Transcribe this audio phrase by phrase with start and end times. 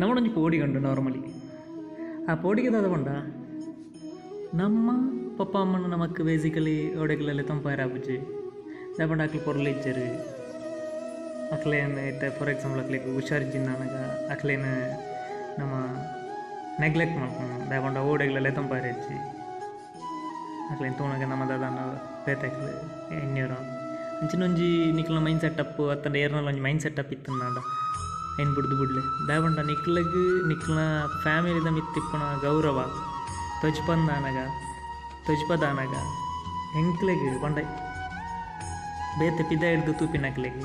[0.00, 1.22] ನಮ್ಮೊಂದು ಪೋಡಿಗೆ ಉಂಟು ನಾರ್ಮಲಿ
[2.28, 3.08] ಆ ಪೋಡಿಗೆ ದಾದ ಪಂಡ
[4.54, 4.90] ನಮ್ಮ
[5.38, 8.16] ಪಪ್ಪ ಅಮ್ಮನ ನಮಕ್ ಬೇಸಿಕಲಿ ಒಡೆಗಲೆಲ್ಲ ತಂಪಾಯಿರಾಪುಜಿ
[8.98, 10.06] ದಾಪಂಡ ಅಕ್ಲು ಪೊರ್ಲಿಜ್ಜರು
[11.52, 13.96] ಅಕ್ಲೇನ್ ಇತ್ತೆ ಫಾರ್ ಎಕ್ಸಾಂಪಲ್ ಅಕ್ಲಿಗೆ ಹುಷಾರಿಜ್ಜಿಂದ ನನಗ
[14.30, 14.66] ಅಕ್ಲೇನ
[15.58, 15.74] ನಮ್ಮ
[16.80, 19.16] ನೆಗ್ಲೆಕ್ಟ್ ಮಾಡ್ಕೊಂಡು ದಾಪಂಡ ಓಡೆಗಲೆಲ್ಲ ತಂಪಾಯಿರಜ್ಜಿ
[20.72, 21.80] ಅಕ್ಲೇನ್ ತೂಣಗ ನಮ್ಮ ದಾದನ
[22.26, 22.72] ಬೇತಕ್ಲು
[23.16, 23.52] ಎಣ್ಣೆರ
[24.20, 27.56] ಅಂಚಿನೊಂಜಿ ನಿಕ್ಲ ಮೈಂಡ್ ಸೆಟಪ್ ಅತ್ತಂಡ ಏರ್ನಲ್ಲಿ ಒಂಜಿ ಮೈಂಡ್ ಸೆಟಪ್ ಇತ್ತು ನಾಡ
[28.40, 29.02] ಏನು ಬಿಡ್ದು ಬಿಡ್ಲಿ?
[29.28, 30.78] ದಾಪಂಡ ನಿಕ್ಲಗ್ ನಿಕ್ಲ
[31.22, 32.78] ಫ್ಯಾಮಿಲಿದ ಮಿತ್ತಿಪ್ಪನ ಗೌರವ.
[33.60, 34.38] ತೊಜ್ಪಂದಾನಗ
[35.26, 35.94] ತೊಜ್ಪದಾನಗ
[36.72, 37.58] ಹೆಂಕ್ಲೆಗೆ ಪಂಡ
[39.18, 40.62] ಬೇತೆ ಪಿದ ಹಿಡ್ದು ತೂಪಿನಕ್ಲೆಗೆ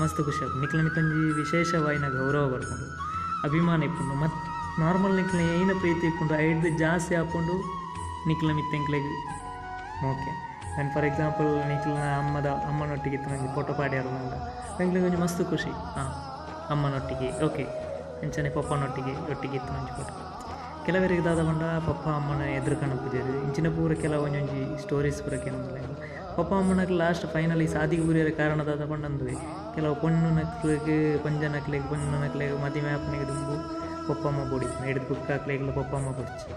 [0.00, 2.86] ಮಸ್ತ್ ಖುಷಿ ಆಗ್ತದೆ ನಿಕ್ಲ ಮಿತ್ತಂಜಿ ವಿಶೇಷವಾಯಿನ ಗೌರವ ಬರ್ಕೊಂಡು
[3.44, 4.40] ಅಭಿಮಾನ ಇಪ್ಪುಂಡು ಮತ್ತು
[4.80, 7.54] ನಾರ್ಮಲ್ ನಿಕ್ಲ ಏನು ಪ್ರೀತಿ ಇಪ್ಪುಂಡು ಹಿಡ್ದು ಜಾಸ್ತಿ ಹಾಕ್ಕೊಂಡು
[8.26, 9.12] ನಿಕ್ಲ ಮಿತ್ತೆಂಕ್ಲೆಗೆ
[10.10, 10.30] ಓಕೆ
[10.74, 14.38] ಆ್ಯಂಡ್ ಫಾರ್ ಎಕ್ಸಾಂಪಲ್ ನಿಕ್ಲ ಅಮ್ಮದ ಅಮ್ಮನೊಟ್ಟಿಗೆ ನನಗೆ ಫೋಟೋ ಪಾಡ್ಯಾರು ನಂಗೆ.
[15.00, 15.70] ಒಂಜಿ ಮಸ್ತ್ ಖುಷಿ.
[15.70, 16.39] ಹಾಂ.
[16.74, 17.64] ಅಮ್ಮನೊಟ್ಟಿಗೆ, ಓಕೆ
[18.24, 20.12] ಇಂಚನೆ ಪಪ್ಪನೊಟ್ಟಿಗೆ ಒಟ್ಟಿಗೆ ಇತ್ತು ಫೋಟೋ
[20.86, 25.88] ಕೆಲವರಿಗೆ ಬಂಡ ಪಪ್ಪ ಅಮ್ಮನ ಎದುರು ಕಣಪುಜರು ಇಂಚಿನ ಪೂರ ಕೆಲವು ಒಂಜೊಂಜಿ ಸ್ಟೋರೀಸ್ ಪೂರ ಕೇಳೋದಿಲ್ಲ
[26.36, 29.34] ಪಪ್ಪ ಅಮ್ಮನಕ್ಕೆ ಲಾಸ್ಟ್ ಫೈನಲಿ ಸಾದಿಗೆ ಊರಿಯರ ಕಾರಣದಾದ ಬಂಡಂದುವೆ.
[29.74, 33.56] ಕೆಲವು ಪೊಣ್ಣು ನಕ್ಲಿಗೆ, ಪಂಜ ನಕ್ಲಿಗೆ, ಪೊಣ್ಣು ನಕ್ಲಿಗೆ ಮದುವೆ ಆಪನಿಗೆ ದುಂಬು
[34.08, 36.48] ಪಪ್ಪ ಅಮ್ಮ ಬೊಡಿ ಹಿಡಿದು ಬುಕ್ ಹಾಕ್ಲಿಗೆ ಪಪ್ಪ ಅಮ್ಮ ಬೊಡಿಚಿ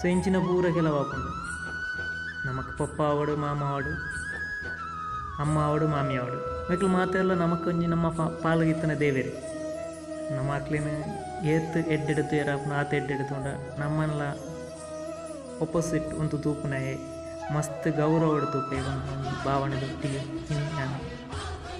[0.00, 1.30] ಸೊ ಇಂಚಿನ ಪೂರ ಕೆಲವು ಹಾಕೊಂಡು
[2.46, 3.92] ನಮಕ್ ಪಪ್ಪ ಆವಡು, ಮಾಮ ಆವಡು,
[5.42, 6.40] ಅಮ್ಮ ಅವಡು ಮಾಮಿ ಆವಡು.
[6.70, 8.08] ಮಕ್ಕಳು ಮಾತೆಲ್ಲ ನಮಕೊಂಜಿ ನಮ್ಮ
[8.44, 9.32] ಪಾಲಗಿತ್ತನ ದೇವೇರಿ.
[10.34, 10.88] ನಮ್ಮ ಮಕ್ಳಿನ
[11.52, 13.48] ಏತ್ ಎಡ್ಡೆಡ್ತು ಯಾರಪ್ಪನ ಆತ ಎಡ್ಡೆಡ್ತುಂಡ
[13.80, 14.22] ನಮ್ಮನ್ಲ
[15.64, 16.94] ಒಪೋಸಿಟ್ ಒಂದು ತೂಪುನಾಯೆ
[17.54, 20.22] ಮಸ್ತ್ ಗೌರವ ತೂಪೆ ಒಂದು ಭಾವನೆ ದೊಟ್ಟಿಗೆ
[20.78, 20.96] ನಾನು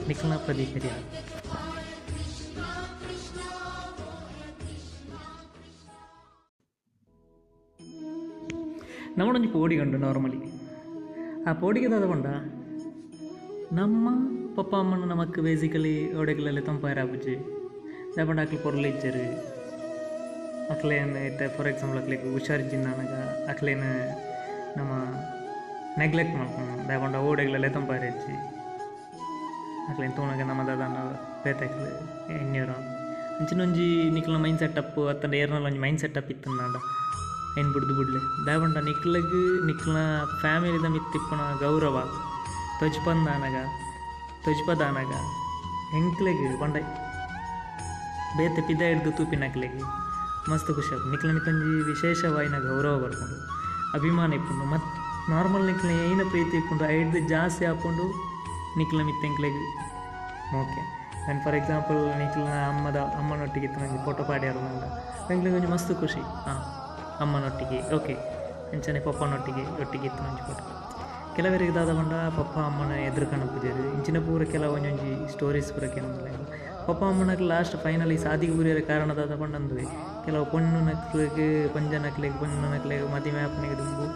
[0.09, 0.93] ನಿಖಿಲ ಪ್ರದೀಪರಿಯ.
[9.19, 10.41] ನಮ್ಮೊಂದು ಪೋಡಿಗೆ ಉಂಟು ನಾರ್ಮಲಿ
[11.49, 12.27] ಆ ಪೋಡಿಗೆ ದಾದ ಪಂಡ
[14.57, 17.35] ನಮಕ್ ಬೇಸಿಕಲಿ ಒಡೆಗಲೆಲ್ಲ ತಂಪಾಯಿರಾಪುಜಿ
[18.17, 19.25] ದಾಪಂಡ ಅಕ್ಲು ಪೊರ್ಲಿಜ್ಜರು
[20.71, 23.13] ಅಕ್ಲೇನ್ ಇತ್ತೆ ಫಾರ್ ಎಕ್ಸಾಂಪಲ್ ಅಕ್ಲಿಗೆ ಹುಷಾರಿಜ್ಜಿಂದ ನನಗ,
[23.49, 23.85] ಅಕ್ಲೇನ
[24.77, 24.93] ನಮ್ಮ
[25.99, 28.35] ನೆಗ್ಲೆಕ್ಟ್ ಮಾಡ್ಕೊಂಡು ದಾಪಂಡ ಓಡೆಗಲೆಲ್ಲ ತಂಪಾಯಿರಜ್ಜಿ
[29.89, 30.99] ಅಕ್ಲೇನ್ ತೂಣಗ ನಮ್ಮ ದಾದನ
[31.45, 31.91] ಬೇತಕ್ಲು
[32.35, 32.71] ಎಣ್ಣೆರ
[33.39, 36.75] ಅಂಚಿನೊಂಜಿ ನಿಕ್ಲ ಮೈಂಡ್ ಸೆಟಪ್ ಅತ್ತಂಡ ಏರ್ನಲ್ಲಿ ಒಂಜಿ ಮೈಂಡ್ ಸೆಟಪ್ ಇತ್ತು ನಾಡ.
[37.59, 38.21] ಏನು ಬಿಡ್ದು ಬಿಡ್ಲೆ.
[38.47, 39.97] ದಾಪಂಡ ನಿಕ್ಲಗ್ ನಿಕ್ಲ
[40.41, 41.99] ಫ್ಯಾಮಿಲಿದ ಮಿತ್ತಿಪ್ಪನ ಗೌರವ.
[42.81, 43.57] ತೊಜ್ಪಂದಾನಗ
[44.45, 45.13] ತೊಜ್ಪದಾನಗ.
[45.93, 46.77] ಹೆಂಕ್ಲೆಗೆ ಬಂಡ
[48.39, 49.81] ಬೇತೆ ಪಿದ ಹಿಡ್ದು ತೂಪಿನಕ್ಲೆಗೆ
[50.51, 53.37] ಮಸ್ತ್ ಖುಷಿ ಆಗ್ತದೆ ನಿಕ್ಲ ಮಿತ್ತೊಂಜಿ ವಿಶೇಷವಾಯಿನ ಗೌರವ ಬರ್ಕೊಂಡು.
[53.99, 54.91] ಅಭಿಮಾನ ಇಪ್ಪುಂಡು ಮತ್ತು
[55.33, 56.57] ನಾರ್ಮಲ್ ನಿಕ್ಲೆ ಏನ ಪ್ರೀತಿ
[56.97, 58.07] ಐಡ್ದು ಜಾಸ್ತಿ ಹಾಕ್ಕೊಂಡು
[58.79, 59.63] ನಿಕ್ಲ ಮಿತ್ತೆಂಕ್ಲೆಗೆ
[60.61, 60.81] ಓಕೆ
[61.25, 64.89] ಆ್ಯಂಡ್ ಫಾರ್ ಎಕ್ಸಾಂಪಲ್ ನಿಕ್ಲ ಅಮ್ಮದ, ಅಮ್ಮನೊಟ್ಟಿಗೆ ನನಗೆ ಫೋಟೋ ಪಾಡ್ಯಾರು ನಂಗೆ.
[65.33, 66.23] ಎಂಕ್ಲೆಗೆ ಒಂಜಿ ಮಸ್ತ್ ಖುಷಿ.
[66.47, 66.61] ಹಾಂ
[67.25, 67.79] ಅಮ್ಮನೊಟ್ಟಿಗೆ.
[67.97, 68.15] ಓಕೆ
[68.75, 70.65] ಅಂಚನೆ ಪಪ್ಪನೊಟ್ಟಿಗೆ, ಒಟ್ಟಿಗೆ ಇತ್ತು ನಂಜಿ ಫೋಟೋ
[71.37, 76.29] ಕೆಲವರಿಗೆ ದಾದ ಬಂಡ ಪಪ್ಪ ಅಮ್ಮನ ಎದುರು ಕಣಪುಜರು ಇಂಚಿನ ಪೂರ ಕೆಲವು ಒಂಜೊಂಜಿ ಸ್ಟೋರೀಸ್ ಪೂರ ಕೇಳೋದಿಲ್ಲ
[76.87, 79.85] ಪಪ್ಪ ಅಮ್ಮನಕ್ಕೆ ಲಾಸ್ಟ್ ಫೈನಲಿ ಸಾದಿಗೆ ಬುರಿಯರ ಕಾರಣದಾದ ಬಂಡಂದುವೆ
[80.25, 84.07] ಕೆಲವು ಪೊಣ್ಣು ನಕ್ಲಿಗೆ, ಪಂಜ ನಕ್ಲಿಗೆ ಪೊಣ್ಣು ನಕ್ಲಿಗೆ, ಮದುವೆ ಆಪನಿಗೆ ದುಂಬು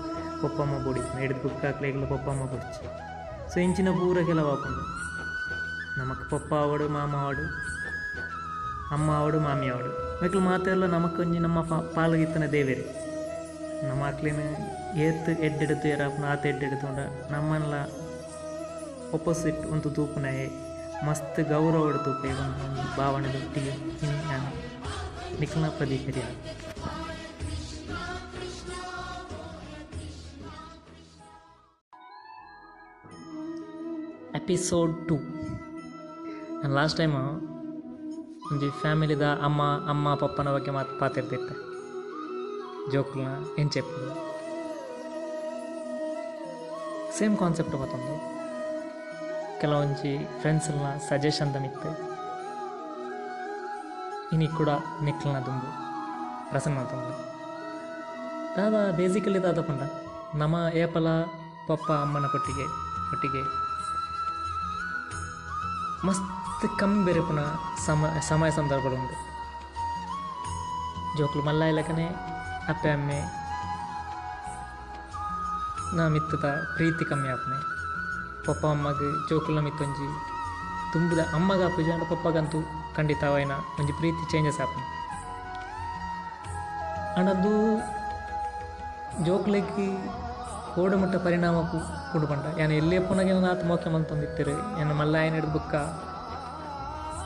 [0.42, 1.02] ಪಪ್ಪ ಅಮ್ಮ ಬೋಡಿ.
[1.20, 2.84] ಹಿಡಿದು ಬುಕ್ ಹಾಕ್ಲಿಗೆ ಪಪ್ಪ ಅಮ್ಮ ಬೊಡಿಚಿ
[3.52, 4.82] ಸೊ ಇಂಚಿನ ಪೂರ ಕೆಲವು ಹಾಕೊಂಡು
[6.00, 7.44] ನಮಕ್ ಪಪ್ಪ ಆವಡು, ಮಾಮ ಆವಡು,
[8.94, 9.92] ಅಮ್ಮ ಆವಡು, ಮಾಮಿ ಆವಡು.
[10.22, 11.60] ಮಕ್ಕಳು ಮಾತೆಲ್ಲ ನಮಕ್ಕೊಂಜಿ ನಮ್ಮ
[11.96, 12.84] ಪಾಲಗಿತ್ತನ ದೇವೇರಿ.
[14.00, 14.40] ಮಕ್ಳಿನ
[14.96, 16.98] ಏತ್ ಎಡ್ಡೆಡ್ತು ಯಾರಪ್ಪನ ಆತ ಎಡ್ಡೆಡ್ತುಂಡ
[17.30, 17.74] ನಮ್ಮನ್ಲ
[19.12, 20.46] ಒಪ್ಪೋಸಿಟ್ ಒಂದು ತೂಪುನಾಯೆ
[21.06, 23.74] ಮಸ್ತ್ ಗೌರವ ತೂಪೆ ಒಂದು ಭಾವನೆ ದೊಟ್ಟಿಗೆ
[24.28, 26.22] ನಾನು ಪ್ರದೀಪರಿಯ
[34.36, 35.16] ಎಪಿಸೋಡ್ ಟು
[36.62, 37.20] ನಾನು ಲಾಸ್ಟ್ ಟೈಮು
[38.52, 41.65] ಒಂದು ಫ್ಯಾಮಿಲಿದ ಅಮ್ಮ ಅಮ್ಮ, ಪಪ್ಪನ ಬಗ್ಗೆ ಮಾತು ಪಾತಿರ್ತಿತ್ತೆ
[42.91, 43.97] ಜೋಕ್ಲನ್ನ ಏನು చెప్పు
[47.17, 48.13] ಸೇಮ್ ಕಾನ್ಸೆಪ್ಟ್ ಮತ್ತೊಂದು
[49.61, 51.89] ಕೆಲವೊಂಜಿ ಫ್ರೆಂಡ್ಸ್ನ ಸಜೆಷನ್ ಮಿತ್ತು
[54.33, 54.69] ಇನಿ ಕೂಡ
[55.01, 55.69] ನಿಕ್ಲನ ದುಂಬು
[56.49, 57.13] ಪ್ರಸನ್ನ ತಂದು
[58.57, 59.81] ದಾದ ಬೇಸಿಕಲಿ ದಾದ ಪಂಡ
[60.35, 61.07] ನಮ್ಮ ಏಪಲ
[61.67, 62.65] ಪಪ್ಪ ಅಮ್ಮನ ಕೊಟ್ಟಿಗೆ
[63.11, 63.41] ಒಟ್ಟಿಗೆ
[66.05, 67.49] ಮಸ್ತ್ ಕಮ್ಮಿ ಬೇರೆ ಪುನಃ
[67.85, 69.17] ಸಮ ಸಮಯ ಸಂದರ್ಭಗಳುಂಟು
[71.17, 72.05] ಜೋಕ್ಲು ಮಲ್ಲ ಇಲ್ಲಕನೆ
[72.72, 73.18] ಅಪ್ಪೆ ಅಮ್ಮೆ
[75.96, 76.46] ನಾ ಮಿತ್ತದ
[76.76, 77.58] ಪ್ರೀತಿ ಕಮ್ಮಿ ಆಪನೆ
[78.46, 80.08] ಪಪ್ಪ ಅಮ್ಮಗೆ ಜೋಕುಲ ಮಿತ್ತೊಂಜಿ
[80.92, 82.58] ತುಂಬುದ ಅಮ್ಮಗ ಪೂಜೆ ಅಂಡ ಪಪ್ಪಗಂತೂ
[82.96, 84.84] ಖಂಡಿತ ಅವನ ಒಂಜಿ ಪ್ರೀತಿ ಚೇಂಜಸ್ ಆಪನೆ
[87.18, 87.52] ಅಣ್ಣದು
[89.26, 89.76] ಜೋಕ್ಲೆಗ್
[90.74, 91.58] ಕೋಡಮಟ್ಟ ಪರಿಣಾಮ
[92.10, 95.74] ಕುಡು ಪಂಡ ಯಾನ ಎಲ್ಲೇ ಪುನಗೆ ಆತ ಮೋಕೆ ಮಂತಂದಿತ್ತರು ಏನ ಮಲ್ಲ ಏನು ಹಿಡಿದು ಬುಕ್ಕ,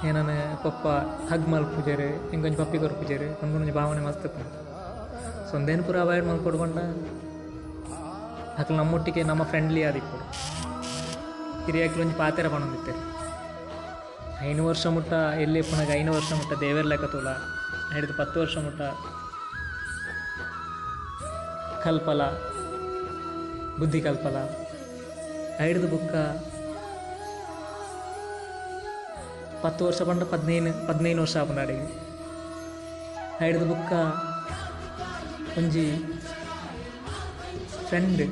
[0.08, 0.30] ಏನನ
[0.64, 0.84] ಪಪ್ಪ
[1.30, 4.28] ಹಗ್ ಮಲ್ ಪೂಜಾರೆ, ಹಿಂಗೊಂಜಿ ಪಪ್ಪಿ ಕೊರ್ ಪೂಜಾರೆ ಒಂದೊಂದು ಭಾವನೆ ಮಸ್ತ್
[5.50, 6.78] ಸೊ ಒಂದೇನು ಪೂರ ಅವಾಯ್ಡ್ ಮಾಡಿ ಕೊಡ್ಕೊಂಡ.
[8.60, 9.80] ಅಕ್ಲು ನಮ್ಮೊಟ್ಟಿಗೆ ನಮ್ಮ ಫ್ರೆಂಡ್ಲಿ
[11.64, 12.92] ಹಿರಿಯಾಕ್ಲು ಒಂಜಿ ಪಾತೆರ ಬಂದಿತ್ತೆ
[14.48, 15.12] ಐನು ವರ್ಷ ಮುಟ್ಟ,
[15.44, 17.30] ಎಲ್ಲಿ ಪುನಗ ಐನು ವರ್ಷ ಮುಟ್ಟ ದೇವೇರ್ ಲೆಕ್ಕ ತೋಲ.
[17.94, 18.80] ಹಿಡಿದು ಪತ್ತು ವರ್ಷ ಮುಟ್ಟ.
[21.84, 22.22] ಕಲ್ಪಲ,
[23.80, 24.36] ಬುದ್ಧಿ ಕಲ್ಪಲ.
[25.60, 26.14] ಹಿಡಿದು ಬುಕ್ಕ
[29.64, 31.50] ಪತ್ತು ವರ್ಷ ಬಂದ ಪದಿನೈದು ಪದ್ನೈದು ವರ್ಷ ಆಗ
[33.42, 33.92] ಹಿಡಿದು ಬುಕ್ಕ
[35.58, 35.84] ಒಂಜಿ
[37.88, 38.22] ಫ್ರೆಂಡ್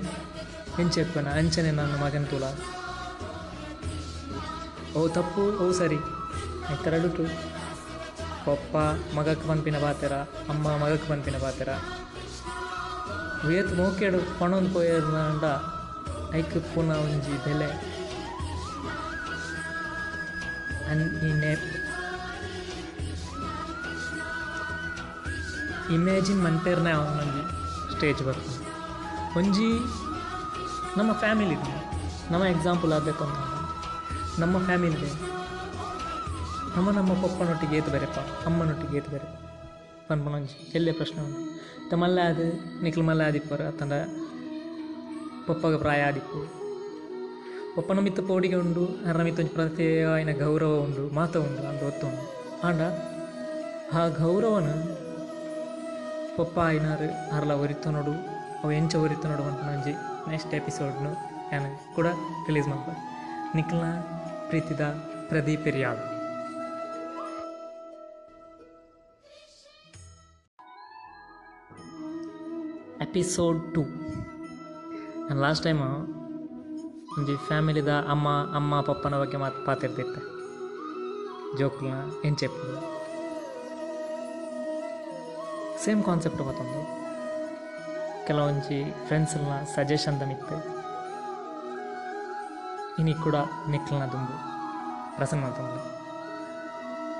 [0.81, 2.45] ಎಂಚೆಪ್ಪನ ಅಂಚನೆ ನನ್ನ ಮಗನ ತುಲ.
[4.99, 5.99] ಓ ತಪ್ಪು, ಓ ಸರಿ.
[6.73, 7.25] ಎತ್ತರಡುಟು
[8.47, 8.77] ಪಪ್ಪ
[9.17, 10.13] ಮಗಕ್ಕೆ ಪನ್ಪಿನ ಬಾತೆರ,
[10.49, 11.69] ಅಮ್ಮ ಮಗಕ್ಕೆ ಪನ್ಪಿನ ಬಾತೆರ.
[13.47, 15.45] ವೇತ್ ಮೋಕೆಡು ಪಣೊಂದು ಪೋಯರ್ನಂಡ
[16.35, 17.71] ಐಕ್ ಪುನ ಒಂಜಿ ಬೆಲೆ.
[20.91, 21.69] ಅನ್ ಈ ನೆಪ್
[25.95, 27.43] ಇಮೇಜಿನ್ ಮಂತೇರ್ನೇ ಅವನೊಂಜಿ
[27.95, 28.59] ಸ್ಟೇಜ್ ಬರ್ತದೆ
[29.39, 29.69] ಒಂಜಿ
[30.99, 31.57] ನಮ್ಮ ಫ್ಯಾಮಿಲಿ
[32.33, 33.39] ನಮ್ಮ ಎಕ್ಸಾಂಪಲ್ ಆಗಬೇಕು ಅಂತ
[34.43, 35.11] ನಮ್ಮ ಫ್ಯಾಮಿಲಿ
[36.77, 39.29] ನಮ್ಮ ನಮ್ಮ ಪಪ್ಪನೊಟ್ಟಿಗೆ ಏತು ಬೇರೆಪ್ಪ, ಅಮ್ಮನೊಟ್ಟಿಗೆ ಏತು ಬೇರೆ
[40.09, 41.41] ಪನ್ಪನೊಂಜಿ ಎಲ್ಲೇ ಪ್ರಶ್ನೆ ಉಂಟು?
[41.91, 42.47] ತ ಮಲ್ಲ ಅದು
[42.83, 43.95] ನಿಕ್ಲು ಮಲ್ಲ ಆದಿಪ್ಪರು ಅತ್ತಂಡ
[45.49, 46.41] ಪಪ್ಪಗ ಪ್ರಾಯ ಆದಿಪ್ಪು
[47.77, 52.09] ಪಪ್ಪನ ಮಿತ್ತ ಪೋಡಿಗೆ ಉಂಡು, ಅರ್ನ ಮಿತ್ತ ಒಂಜಿ ಪ್ರತ್ಯೇಕ ಗೌರವ ಉಂಡು, ಮಾತ ಉಂಡು ಅಂತ ಗೊತ್ತು
[52.69, 52.81] ಆಂಡ,
[53.99, 54.71] ಆ ಗೌರವನ
[56.39, 58.13] ಪಪ್ಪ ಆಯ್ನಾರು ಅರ್ಲ ಒರಿತು ನೋಡು
[58.61, 59.93] ಅವು ಎಂಚ ಒರಿತು ನೋಡು ಅಂತ ಒಂಜಿ
[60.31, 61.11] ನೆಕ್ಸ್ಟ್ ಎಪಿಸೋಡ್ನು
[61.53, 62.07] ನಾನು ಕೂಡ
[62.49, 62.91] ರಿಲೀಸ್ ಮಾಡ್ಬ
[63.55, 63.89] ನಿಕ್ಲ್ನ
[64.49, 64.83] ಪ್ರೀತಿದ
[65.29, 66.01] ಪ್ರದೀಪ್ ಎರಿಯಾಳ್
[73.03, 73.83] ಎಪಿಸೋಡ್ ಟು
[75.27, 75.89] ನಾನು ಲಾಸ್ಟ್ ಟೈಮು
[77.13, 80.21] ಒಂಜಿ ಫ್ಯಾಮಿಲಿದ ಅಮ್ಮ ಅಮ್ಮ ಪಪ್ಪನ ಬಗ್ಗೆ ಮಾತು ಪಾತಿರ್ತಿತ್ತೆ
[81.59, 82.67] ಜೋಕ್ಲನ್ನ ಎಂಚೆಪ್ಪು
[85.83, 86.81] ಸೇಮ್ ಕಾನ್ಸೆಪ್ಟ್ ಮತ್ತೊಂದು
[88.27, 90.57] ಕೆಲವೊಂಜಿ ಫ್ರೆಂಡ್ಸ್ನ ಸಜೆಷನ್ ಮಿತ್ತು.
[93.01, 93.37] ಇನಿ ಕೂಡ
[93.73, 94.37] ನಿಕ್ಲನ ದುಂಬು
[95.17, 95.79] ಪ್ರಸನ್ನ ತಂದು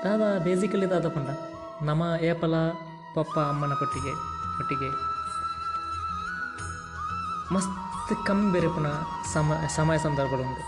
[0.03, 1.29] ದಾದ ಬೇಸಿಕಲಿ ದಾದ ಪಂಡ,
[1.89, 2.55] ನಮ್ಮ ಏಪಲ
[3.15, 4.13] ಪಪ್ಪ ಅಮ್ಮನ ಕೊಟ್ಟಿಗೆ
[4.61, 4.89] ಒಟ್ಟಿಗೆ
[7.55, 8.95] ಮಸ್ತ್ ಕಮ್ಮಿ ಬೇರೆ ಪುನಃ
[9.33, 10.63] ಸಮ, ಸಮಯ ಸಂದರ್ಭಗಳುಂಟು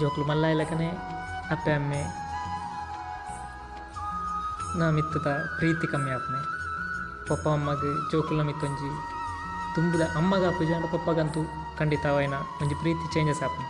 [0.00, 0.88] ಜೋಕ್ಲು ಮಲ್ಲ ಇಲ್ಲಕನೆ
[1.54, 2.02] ಅಪ್ಪೆ, ಅಮ್ಮೆ
[4.78, 5.28] ನಾ ಮಿತ್ತದ
[5.58, 6.40] ಪ್ರೀತಿ ಕಮ್ಮಿ ಆಪನೆ
[7.28, 7.82] ಪಪ್ಪ ಅಮ್ಮಗ
[8.12, 8.88] ಜೋಕುಲ ಮಿತ್ತೊಂಜಿ.
[9.74, 11.42] ತುಂಬಿದ ಅಮ್ಮಗ ಪೂಜೆ ಅಂಡ ಪಪ್ಪಗಂತೂ
[11.78, 13.66] ಖಂಡಿತ ಅವನ ಒಂಜಿ ಪ್ರೀತಿ ಚೇಂಜಸ್ ಆಪನೆ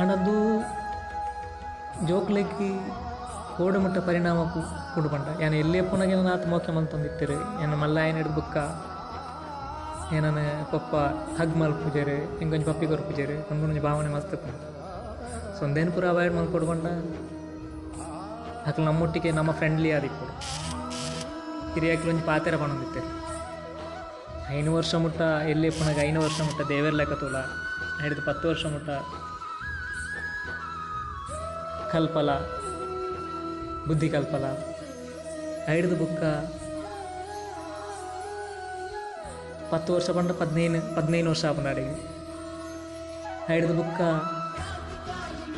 [0.00, 0.36] ಅಂಡದು
[2.08, 2.54] ಜೋಕ್ಲೆಗ್
[3.64, 4.38] ಓಡಮಟ್ಟ ಪರಿಣಾಮ
[4.94, 8.56] ಕುಡು ಪಂಡ ಯಾನು ಎಲ್ಲೇ ಪುನಗೆ ನಾತ್ ಮೋಕೆ ಮಂತಂದಿತ್ತರು ಏನು ಮಲ್ಲ ಏನು ಹಿಡಿದು ಬುಕ್ಕ,
[10.16, 10.40] ಏನನ
[10.72, 10.92] ಪಪ್ಪ
[11.38, 14.60] ಹಗ್ಮಲ್ ಮಲ್ಪುಜರು ಹಿಂಗೊಂಜಿ ಪಪ್ಪಿ ಕೊರ್ಪುಜರು ಒಂದು ಭಾವನೆ ಮಸ್ತ್ ಪಂಡ
[15.60, 16.86] ಸೊಂದೇನು ಪೂರ ಅವಾಯ್ಡ್ ಮಾಡ್ಕೊಡ್ಕೊಂಡ
[18.68, 20.26] ಅಕ್ಲು ನಮ್ಮೊಟ್ಟಿಗೆ ನಮ್ಮ ಫ್ರೆಂಡ್ಲಿ ಆದಿಪ್ಪು
[22.10, 23.02] ಒಂಜಿ ಪಾತೆರ ಪಣೊಂದಿತ್ತೆ
[24.56, 25.20] ಐನು ವರ್ಷ ಮುಟ್ಟ
[25.52, 27.38] ಎಲ್ಲಿ ಪುನಗ ಐನು ವರ್ಷ ಮುಟ್ಟ ದೇವರ ಲೆಕ್ಕ ತೋಲ.
[28.02, 28.90] ಹಿಡಿದು ಪತ್ತು ವರ್ಷ ಮುಟ್ಟ
[31.92, 32.30] ಕಲ್ಪಲ,
[33.88, 34.44] ಬುದ್ಧಿ ಕಲ್ಪಲ,
[35.68, 36.22] ಹಿಡಿದು ಬುಕ್ಕ
[39.72, 41.84] ಪತ್ತು ವರ್ಷ ಬಂದ ಪದ್ನೈನು ಪದ್ನೈದು ವರ್ಷ ಆಪುಂಡು
[43.48, 44.00] ಹಿಡಿದು ಬುಕ್ಕ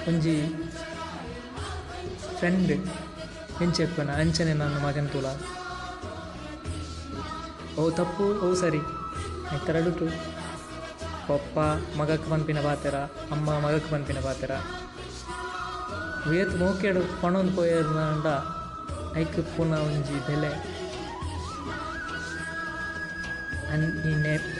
[0.08, 0.36] ಒಂಜಿ
[2.38, 2.72] ಫ್ರೆಂಡ್
[3.62, 5.26] ಎಂಚೆಪ್ಪನ ಅಂಚನೆ ನನ್ನ ಮಗನ ತುಲ
[7.78, 8.80] ಓ ತಪ್ಪು ಓ ಸರಿ
[9.54, 10.06] ಎತ್ತರಡುಟು
[11.28, 11.56] ಪಪ್ಪ
[11.98, 12.96] ಮಗಕ್ಕೆ ಪನ್ಪಿನ ಪಾತೆರ
[13.30, 14.52] ಅಮ್ಮ ಮಗಕ್ಕೆ ಪನ್ಪಿನ ಪಾತೆರ
[16.28, 18.28] ವೇತ್ ಮೋಕೆಡು ಪಣೊಂದು ಪೋಯರ್ನಂಡ
[19.18, 20.52] ಐಕ್ ಪುನ ಒಂಜಿ ಬೆಲೆ
[23.72, 24.50] ಅನ್ ಈ ನೆಪ್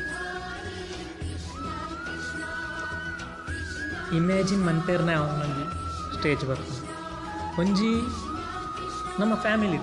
[4.17, 5.65] ಇಮೇಜಿನ್ ಮನ್ಪೇರ್ನೆ ಅವನೊಂಜಿ
[6.17, 6.86] ಸ್ಟೇಜ್ ಬರ್ತದೆ
[7.61, 7.91] ಒಂಜಿ
[9.21, 9.79] ನಮ್ಮ ಫ್ಯಾಮಿಲಿ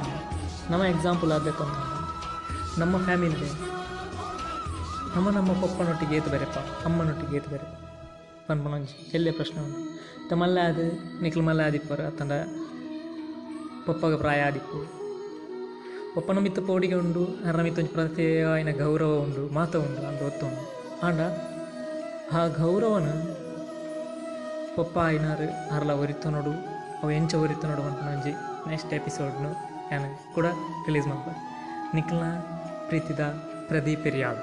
[0.72, 1.80] ನಮ್ಮ ಎಕ್ಸಾಂಪಲ್ ಆಗಬೇಕು ಅಂತ
[2.82, 3.50] ನಮ್ಮ ಫ್ಯಾಮಿಲಿ
[5.16, 7.68] ನಮ್ಮ ನಮ್ಮ ಪಪ್ಪನೊಟ್ಟಿಗೆ ಏತು ಬೇರೆಪ್ಪ, ಅಮ್ಮನೊಟ್ಟಿಗೆ ಏತು ಬೇರೆ
[8.48, 9.82] ಪನ್ಪನೊಂಜಿ ಎಲ್ಲೇ ಪ್ರಶ್ನೆ ಉಂಟು?
[10.30, 10.86] ತಮ್ಮಲ್ಲ ಮಲ್ಲ ಅದು
[11.24, 12.34] ನಿಖಲ್ ಮಲ್ಲ ಆದಿಪ್ಪರು ಅತ್ತಂಡ
[13.88, 14.80] ಪಪ್ಪಗ ಪ್ರಾಯ ಆದಿಪ್ಪು.
[16.16, 20.64] ಪಪ್ಪನ ಮಿತ್ತ ಪೋಡಿಗೆ ಉಂಡು, ಅರ್ನ ಮಿತ್ತ ಒಂಜಿ ಪ್ರತ್ಯೇಕ ಗೌರವ ಉಂಡು, ಮಾತ ಉಂಡು ಅಂತ ಗೊತ್ತು ಉಂಡು
[21.08, 21.22] ಆಂಡ,
[22.38, 23.10] ಆ ಗೌರವನ
[24.78, 26.54] ಪಪ್ಪ ಆಯ್ನಾರು ಅರ್ಲ ಒರಿತು ನೋಡು.
[27.04, 28.34] ಅವು ಎಂಚ ಒರಿತು ನೋಡು ಅಂತ ಒಂಜಿ
[28.68, 29.50] ನೆಕ್ಸ್ಟ್ ಎಪಿಸೋಡ್ನು
[29.92, 30.48] ನಾನು ಕೂಡ
[30.88, 31.40] ರಿಲೀಸ್ ಮಾಡ್ಬೋದು
[31.96, 32.28] ನಿಖಿಲ್ನ
[32.88, 33.24] ಪ್ರೀತಿದ
[33.68, 34.40] ಪ್ರದೀಪ್ ಎರಿಯಾಳ್